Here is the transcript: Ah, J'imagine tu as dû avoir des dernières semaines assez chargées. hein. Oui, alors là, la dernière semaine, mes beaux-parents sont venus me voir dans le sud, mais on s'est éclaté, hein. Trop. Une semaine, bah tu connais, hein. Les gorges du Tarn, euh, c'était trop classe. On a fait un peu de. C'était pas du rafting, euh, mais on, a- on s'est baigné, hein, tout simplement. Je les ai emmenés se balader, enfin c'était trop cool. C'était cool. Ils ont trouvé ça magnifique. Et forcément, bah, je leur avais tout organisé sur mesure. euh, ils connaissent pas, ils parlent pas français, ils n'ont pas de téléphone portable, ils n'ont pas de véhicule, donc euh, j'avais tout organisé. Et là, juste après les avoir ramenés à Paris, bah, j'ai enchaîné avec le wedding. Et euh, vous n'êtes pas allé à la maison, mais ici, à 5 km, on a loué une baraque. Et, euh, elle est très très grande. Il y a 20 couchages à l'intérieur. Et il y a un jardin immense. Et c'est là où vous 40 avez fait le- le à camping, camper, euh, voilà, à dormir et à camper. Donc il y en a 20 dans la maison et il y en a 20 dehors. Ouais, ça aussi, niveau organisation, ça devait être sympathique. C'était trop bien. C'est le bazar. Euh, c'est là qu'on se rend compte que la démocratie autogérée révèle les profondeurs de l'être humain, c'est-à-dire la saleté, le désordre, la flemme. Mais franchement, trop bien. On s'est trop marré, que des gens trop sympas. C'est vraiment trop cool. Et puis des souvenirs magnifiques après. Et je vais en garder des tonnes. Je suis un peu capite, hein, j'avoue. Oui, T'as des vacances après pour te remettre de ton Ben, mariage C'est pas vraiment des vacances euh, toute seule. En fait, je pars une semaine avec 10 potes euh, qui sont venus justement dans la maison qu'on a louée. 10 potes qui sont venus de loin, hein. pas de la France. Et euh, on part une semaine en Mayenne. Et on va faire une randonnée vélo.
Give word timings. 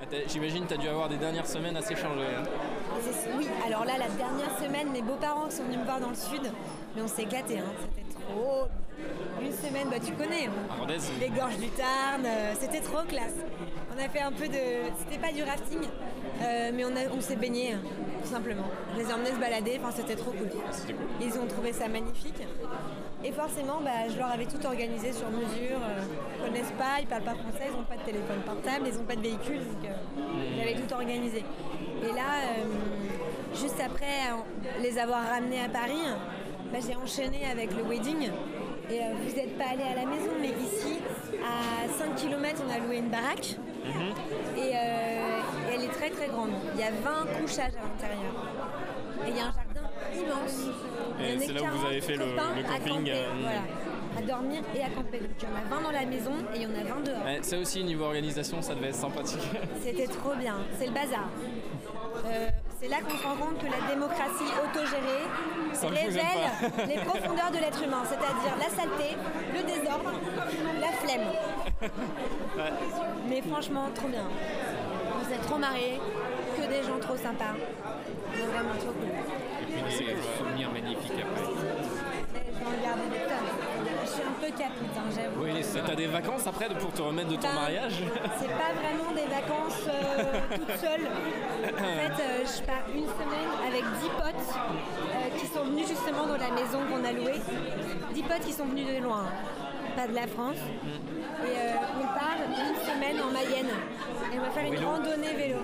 Ah, 0.00 0.04
J'imagine 0.28 0.64
tu 0.66 0.74
as 0.74 0.76
dû 0.76 0.88
avoir 0.88 1.08
des 1.08 1.16
dernières 1.16 1.46
semaines 1.46 1.76
assez 1.76 1.96
chargées. 1.96 2.20
hein. 2.38 2.44
Oui, 3.36 3.46
alors 3.66 3.84
là, 3.84 3.94
la 3.98 4.08
dernière 4.08 4.56
semaine, 4.58 4.90
mes 4.92 5.02
beaux-parents 5.02 5.50
sont 5.50 5.64
venus 5.64 5.78
me 5.78 5.84
voir 5.84 6.00
dans 6.00 6.10
le 6.10 6.14
sud, 6.14 6.42
mais 6.94 7.02
on 7.02 7.08
s'est 7.08 7.22
éclaté, 7.22 7.58
hein. 7.58 7.64
Trop. 8.28 8.68
Une 9.40 9.52
semaine, 9.52 9.88
bah 9.88 9.98
tu 10.04 10.12
connais, 10.12 10.46
hein. 10.46 10.86
Les 11.20 11.28
gorges 11.28 11.56
du 11.58 11.68
Tarn, 11.68 12.24
euh, 12.26 12.52
c'était 12.58 12.80
trop 12.80 13.04
classe. 13.06 13.36
On 13.94 14.04
a 14.04 14.08
fait 14.08 14.20
un 14.20 14.32
peu 14.32 14.48
de. 14.48 14.90
C'était 14.98 15.18
pas 15.24 15.32
du 15.32 15.42
rafting, 15.44 15.78
euh, 16.42 16.70
mais 16.74 16.84
on, 16.84 16.88
a- 16.96 17.08
on 17.16 17.20
s'est 17.20 17.36
baigné, 17.36 17.74
hein, 17.74 17.80
tout 18.22 18.28
simplement. 18.28 18.64
Je 18.94 19.00
les 19.02 19.08
ai 19.10 19.12
emmenés 19.14 19.30
se 19.30 19.36
balader, 19.38 19.78
enfin 19.80 19.92
c'était 19.94 20.16
trop 20.16 20.32
cool. 20.32 20.48
C'était 20.72 20.94
cool. 20.94 21.06
Ils 21.20 21.38
ont 21.38 21.46
trouvé 21.46 21.72
ça 21.72 21.86
magnifique. 21.86 22.42
Et 23.24 23.30
forcément, 23.32 23.80
bah, 23.84 24.08
je 24.12 24.18
leur 24.18 24.30
avais 24.32 24.46
tout 24.46 24.64
organisé 24.66 25.12
sur 25.12 25.30
mesure. 25.30 25.78
euh, 25.80 26.02
ils 26.38 26.44
connaissent 26.44 26.74
pas, 26.76 26.98
ils 27.00 27.06
parlent 27.06 27.22
pas 27.22 27.34
français, 27.34 27.66
ils 27.70 27.76
n'ont 27.76 27.84
pas 27.84 27.96
de 27.96 28.02
téléphone 28.04 28.40
portable, 28.44 28.88
ils 28.90 28.98
n'ont 28.98 29.04
pas 29.04 29.16
de 29.16 29.22
véhicule, 29.22 29.58
donc 29.58 29.84
euh, 29.84 30.56
j'avais 30.58 30.74
tout 30.74 30.92
organisé. 30.92 31.44
Et 32.02 32.12
là, 32.12 32.58
juste 33.54 33.80
après 33.84 34.34
les 34.82 34.98
avoir 34.98 35.22
ramenés 35.28 35.62
à 35.64 35.68
Paris, 35.68 36.02
bah, 36.72 36.78
j'ai 36.86 36.94
enchaîné 36.96 37.44
avec 37.50 37.70
le 37.76 37.82
wedding. 37.84 38.30
Et 38.90 39.00
euh, 39.00 39.02
vous 39.22 39.36
n'êtes 39.36 39.58
pas 39.58 39.66
allé 39.72 39.82
à 39.82 39.94
la 39.96 40.06
maison, 40.06 40.30
mais 40.40 40.48
ici, 40.48 40.98
à 41.44 41.86
5 41.88 42.14
km, 42.16 42.62
on 42.66 42.72
a 42.72 42.78
loué 42.78 42.96
une 42.98 43.08
baraque. 43.10 43.56
Et, 44.56 44.60
euh, 44.74 45.40
elle 45.74 45.84
est 45.84 45.88
très 45.88 46.10
très 46.10 46.28
grande. 46.28 46.50
Il 46.74 46.80
y 46.80 46.84
a 46.84 46.90
20 46.90 47.40
couchages 47.40 47.72
à 47.76 47.82
l'intérieur. 47.84 48.32
Et 49.26 49.30
il 49.30 49.36
y 49.36 49.40
a 49.40 49.44
un 49.44 49.52
jardin 49.52 49.88
immense. 50.14 50.66
Et 51.20 51.38
c'est 51.38 51.52
là 51.52 51.60
où 51.62 51.66
vous 51.66 51.70
40 51.82 51.86
avez 51.86 52.00
fait 52.00 52.16
le- 52.16 52.24
le 52.26 52.38
à 52.38 52.78
camping, 52.78 52.94
camper, 52.98 53.12
euh, 53.12 53.28
voilà, 53.42 53.60
à 54.16 54.22
dormir 54.22 54.60
et 54.74 54.82
à 54.82 54.88
camper. 54.88 55.18
Donc 55.18 55.30
il 55.38 55.44
y 55.44 55.52
en 55.52 55.56
a 55.56 55.76
20 55.76 55.82
dans 55.82 55.90
la 55.90 56.06
maison 56.06 56.32
et 56.54 56.56
il 56.56 56.62
y 56.62 56.66
en 56.66 56.70
a 56.70 56.84
20 56.94 57.00
dehors. 57.04 57.24
Ouais, 57.24 57.38
ça 57.42 57.58
aussi, 57.58 57.84
niveau 57.84 58.04
organisation, 58.04 58.62
ça 58.62 58.74
devait 58.74 58.88
être 58.88 58.94
sympathique. 58.94 59.40
C'était 59.82 60.06
trop 60.06 60.34
bien. 60.34 60.56
C'est 60.78 60.86
le 60.86 60.92
bazar. 60.92 61.28
Euh, 62.26 62.48
c'est 62.80 62.88
là 62.88 62.98
qu'on 63.00 63.16
se 63.16 63.22
rend 63.24 63.34
compte 63.34 63.58
que 63.58 63.66
la 63.66 63.88
démocratie 63.88 64.52
autogérée 64.62 65.26
révèle 65.82 66.88
les 66.88 67.02
profondeurs 67.02 67.50
de 67.50 67.58
l'être 67.58 67.82
humain, 67.82 68.02
c'est-à-dire 68.04 68.56
la 68.58 68.68
saleté, 68.68 69.16
le 69.52 69.62
désordre, 69.62 70.12
la 70.80 70.92
flemme. 70.92 71.92
Mais 73.28 73.42
franchement, 73.42 73.88
trop 73.94 74.08
bien. 74.08 74.26
On 75.20 75.24
s'est 75.24 75.40
trop 75.46 75.58
marré, 75.58 76.00
que 76.56 76.68
des 76.68 76.82
gens 76.82 76.98
trop 77.00 77.16
sympas. 77.16 77.54
C'est 78.34 78.46
vraiment 78.46 78.74
trop 78.78 78.92
cool. 78.92 79.08
Et 79.08 79.82
puis 79.82 80.06
des 80.06 80.38
souvenirs 80.38 80.70
magnifiques 80.72 81.12
après. 81.12 81.42
Et 81.42 82.52
je 82.52 82.58
vais 82.58 82.66
en 82.66 82.82
garder 82.82 83.08
des 83.10 83.24
tonnes. 83.24 83.68
Je 84.04 84.14
suis 84.14 84.22
un 84.22 84.40
peu 84.40 84.46
capite, 84.56 84.96
hein, 84.96 85.10
j'avoue. 85.14 85.44
Oui, 85.44 85.64
T'as 85.86 85.94
des 85.94 86.06
vacances 86.06 86.46
après 86.46 86.68
pour 86.68 86.92
te 86.92 87.02
remettre 87.02 87.28
de 87.28 87.36
ton 87.36 87.48
Ben, 87.48 87.54
mariage 87.54 88.02
C'est 88.38 88.48
pas 88.48 88.72
vraiment 88.74 89.12
des 89.12 89.26
vacances 89.26 89.82
euh, 89.88 90.40
toute 90.54 90.76
seule. 90.76 91.08
En 91.74 92.16
fait, 92.16 92.22
je 92.56 92.62
pars 92.62 92.84
une 92.94 93.06
semaine 93.06 93.50
avec 93.66 93.82
10 93.82 94.08
potes 94.16 94.54
euh, 94.56 95.38
qui 95.38 95.46
sont 95.46 95.64
venus 95.64 95.88
justement 95.88 96.26
dans 96.26 96.36
la 96.36 96.50
maison 96.50 96.78
qu'on 96.88 97.04
a 97.04 97.12
louée. 97.12 97.40
10 98.14 98.22
potes 98.22 98.40
qui 98.40 98.52
sont 98.52 98.64
venus 98.64 98.86
de 98.86 99.02
loin, 99.02 99.24
hein. 99.26 99.92
pas 99.96 100.06
de 100.06 100.14
la 100.14 100.26
France. 100.26 100.56
Et 100.56 101.58
euh, 101.58 101.74
on 102.00 102.06
part 102.06 102.38
une 102.46 102.76
semaine 102.86 103.20
en 103.22 103.30
Mayenne. 103.30 103.68
Et 104.32 104.38
on 104.38 104.42
va 104.42 104.50
faire 104.50 104.72
une 104.72 104.84
randonnée 104.84 105.34
vélo. 105.34 105.58